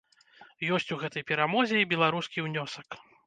[0.77, 3.01] Ёсць у гэтай перамозе і беларускі ўнёсак.